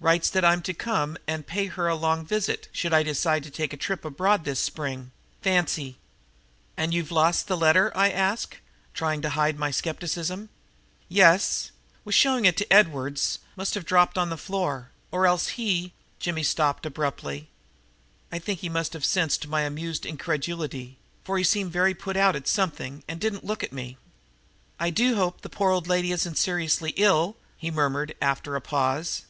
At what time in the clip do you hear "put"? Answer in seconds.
21.92-22.16